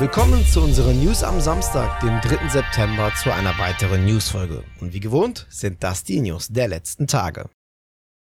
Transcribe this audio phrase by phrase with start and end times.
[0.00, 2.50] Willkommen zu unseren News am Samstag, dem 3.
[2.50, 4.62] September, zu einer weiteren Newsfolge.
[4.80, 7.50] Und wie gewohnt sind das die News der letzten Tage.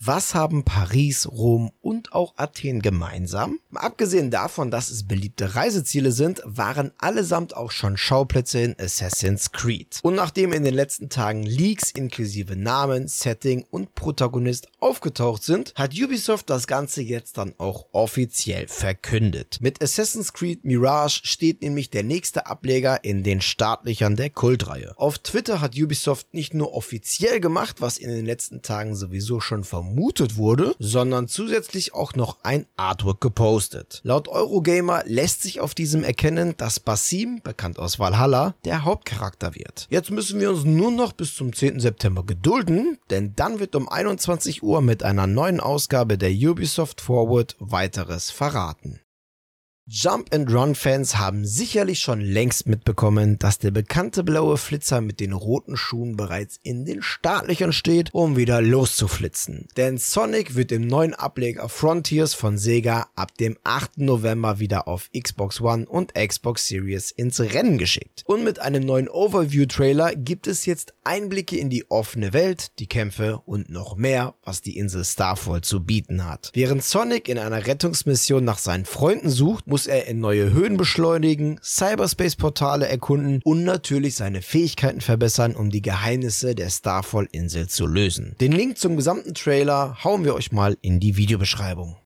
[0.00, 3.58] Was haben Paris, Rom und auch Athen gemeinsam?
[3.74, 9.98] Abgesehen davon, dass es beliebte Reiseziele sind, waren allesamt auch schon Schauplätze in Assassin's Creed.
[10.02, 15.98] Und nachdem in den letzten Tagen Leaks inklusive Namen, Setting und Protagonist aufgetaucht sind, hat
[16.00, 19.58] Ubisoft das Ganze jetzt dann auch offiziell verkündet.
[19.60, 24.96] Mit Assassin's Creed Mirage steht nämlich der nächste Ableger in den Startlöchern der Kultreihe.
[24.96, 29.64] Auf Twitter hat Ubisoft nicht nur offiziell gemacht, was in den letzten Tagen sowieso schon
[29.64, 34.00] vermutet vermutet wurde, sondern zusätzlich auch noch ein Artwork gepostet.
[34.04, 39.86] Laut Eurogamer lässt sich auf diesem erkennen, dass Basim, bekannt aus Valhalla, der Hauptcharakter wird.
[39.88, 41.80] Jetzt müssen wir uns nur noch bis zum 10.
[41.80, 47.56] September gedulden, denn dann wird um 21 Uhr mit einer neuen Ausgabe der Ubisoft Forward
[47.58, 49.00] weiteres verraten.
[49.90, 56.14] Jump-and-Run-Fans haben sicherlich schon längst mitbekommen, dass der bekannte blaue Flitzer mit den roten Schuhen
[56.14, 59.66] bereits in den Startlöchern steht, um wieder loszuflitzen.
[59.78, 63.96] Denn Sonic wird im neuen Ableger Frontiers von Sega ab dem 8.
[63.96, 68.24] November wieder auf Xbox One und Xbox Series ins Rennen geschickt.
[68.26, 73.40] Und mit einem neuen Overview-Trailer gibt es jetzt Einblicke in die offene Welt, die Kämpfe
[73.46, 76.50] und noch mehr, was die Insel Starfall zu bieten hat.
[76.52, 81.60] Während Sonic in einer Rettungsmission nach seinen Freunden sucht, muss er in neue Höhen beschleunigen,
[81.62, 88.34] Cyberspace-Portale erkunden und natürlich seine Fähigkeiten verbessern, um die Geheimnisse der Starfall-Insel zu lösen.
[88.40, 91.96] Den Link zum gesamten Trailer hauen wir euch mal in die Videobeschreibung.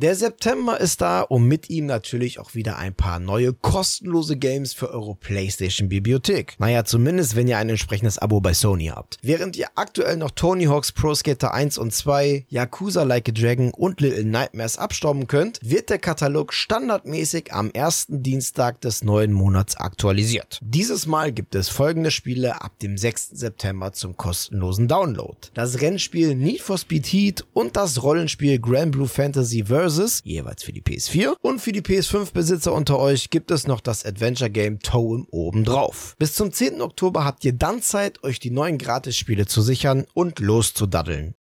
[0.00, 4.72] Der September ist da und mit ihm natürlich auch wieder ein paar neue kostenlose Games
[4.72, 6.54] für eure PlayStation Bibliothek.
[6.60, 9.18] Naja, zumindest wenn ihr ein entsprechendes Abo bei Sony habt.
[9.22, 13.72] Während ihr aktuell noch Tony Hawk's Pro Skater 1 und 2, Yakuza Like a Dragon
[13.72, 19.76] und Little Nightmares abstauben könnt, wird der Katalog standardmäßig am ersten Dienstag des neuen Monats
[19.78, 20.60] aktualisiert.
[20.62, 23.30] Dieses Mal gibt es folgende Spiele ab dem 6.
[23.30, 25.36] September zum kostenlosen Download.
[25.54, 30.62] Das Rennspiel Need for Speed Heat und das Rollenspiel Grand Blue Fantasy Versus Versus, jeweils
[30.62, 31.34] für die PS4.
[31.40, 36.14] Und für die PS5-Besitzer unter euch gibt es noch das Adventure-Game Toem obendrauf.
[36.18, 36.82] Bis zum 10.
[36.82, 41.36] Oktober habt ihr dann Zeit, euch die neuen Gratis-Spiele zu sichern und loszudaddeln.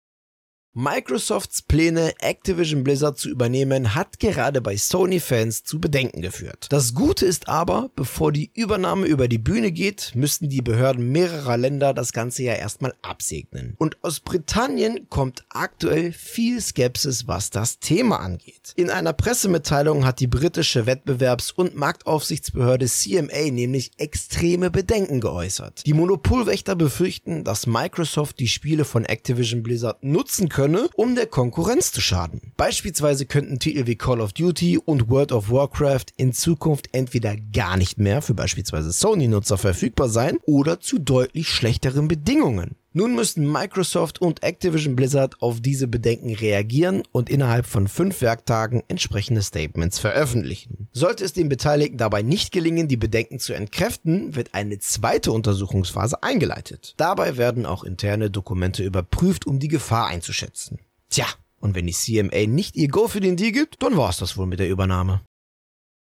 [0.75, 6.69] Microsofts Pläne, Activision Blizzard zu übernehmen, hat gerade bei Sony-Fans zu Bedenken geführt.
[6.71, 11.59] Das Gute ist aber, bevor die Übernahme über die Bühne geht, müssten die Behörden mehrerer
[11.59, 13.75] Länder das Ganze ja erstmal absegnen.
[13.77, 18.73] Und aus Britannien kommt aktuell viel Skepsis, was das Thema angeht.
[18.77, 25.85] In einer Pressemitteilung hat die britische Wettbewerbs- und Marktaufsichtsbehörde CMA nämlich extreme Bedenken geäußert.
[25.85, 31.27] Die Monopolwächter befürchten, dass Microsoft die Spiele von Activision Blizzard nutzen könnte, könne, um der
[31.27, 32.53] Konkurrenz zu schaden.
[32.57, 37.77] Beispielsweise könnten Titel wie Call of Duty und World of Warcraft in Zukunft entweder gar
[37.77, 42.77] nicht mehr für beispielsweise Sony-Nutzer verfügbar sein oder zu deutlich schlechteren Bedingungen.
[42.95, 48.83] Nun müssten Microsoft und Activision Blizzard auf diese Bedenken reagieren und innerhalb von fünf Werktagen
[48.89, 50.89] entsprechende Statements veröffentlichen.
[50.93, 56.23] Sollte es den Beteiligten dabei nicht gelingen, die Bedenken zu entkräften, wird eine zweite Untersuchungsphase
[56.23, 56.93] eingeleitet.
[56.99, 60.79] Dabei werden auch interne Dokumente überprüft, um die Gefahr einzuschätzen.
[61.09, 61.27] Tja,
[61.61, 64.37] und wenn die CMA nicht ihr Go für den Deal gibt, dann war es das
[64.37, 65.23] wohl mit der Übernahme.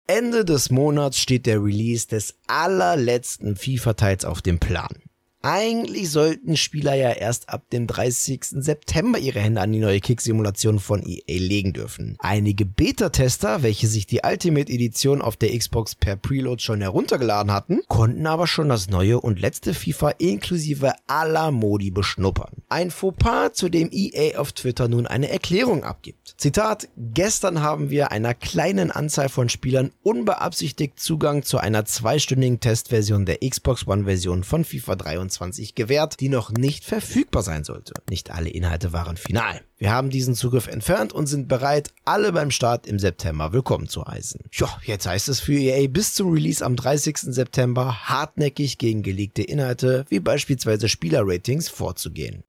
[0.06, 5.02] Ende des Monats steht der Release des allerletzten FIFA-Teils auf dem Plan.
[5.40, 8.40] Eigentlich sollten Spieler ja erst ab dem 30.
[8.42, 12.16] September ihre Hände an die neue Kick-Simulation von EA legen dürfen.
[12.18, 17.82] Einige Beta-Tester, welche sich die Ultimate Edition auf der Xbox per Preload schon heruntergeladen hatten,
[17.86, 22.54] konnten aber schon das neue und letzte FIFA inklusive aller Modi beschnuppern.
[22.68, 26.34] Ein Fauxpas, zu dem EA auf Twitter nun eine Erklärung abgibt.
[26.36, 33.24] Zitat, gestern haben wir einer kleinen Anzahl von Spielern unbeabsichtigt Zugang zu einer zweistündigen Testversion
[33.24, 37.94] der Xbox One Version von FIFA 23 2021 gewährt, die noch nicht verfügbar sein sollte.
[38.08, 39.60] Nicht alle Inhalte waren final.
[39.76, 44.04] Wir haben diesen Zugriff entfernt und sind bereit, alle beim Start im September willkommen zu
[44.04, 44.40] heißen.
[44.52, 47.18] Ja, jetzt heißt es für EA bis zum Release am 30.
[47.18, 52.42] September hartnäckig gegen geleakte Inhalte wie beispielsweise Spielerratings vorzugehen.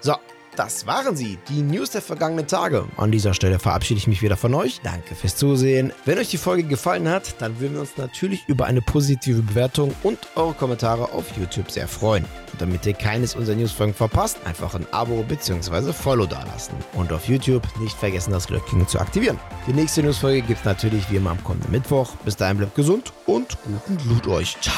[0.00, 0.14] So,
[0.58, 2.84] das waren sie, die News der vergangenen Tage.
[2.96, 4.80] An dieser Stelle verabschiede ich mich wieder von euch.
[4.82, 5.92] Danke fürs Zusehen.
[6.04, 9.94] Wenn euch die Folge gefallen hat, dann würden wir uns natürlich über eine positive Bewertung
[10.02, 12.24] und eure Kommentare auf YouTube sehr freuen.
[12.52, 15.92] Und damit ihr keines unserer Newsfolgen verpasst, einfach ein Abo bzw.
[15.92, 16.74] Follow dalassen.
[16.94, 19.38] Und auf YouTube nicht vergessen, das Glöckchen zu aktivieren.
[19.68, 22.16] Die nächste Newsfolge gibt es natürlich wie immer am kommenden Mittwoch.
[22.24, 24.56] Bis dahin bleibt gesund und guten Blut euch.
[24.60, 24.74] Ciao.